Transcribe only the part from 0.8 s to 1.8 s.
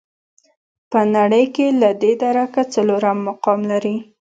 په نړۍ کې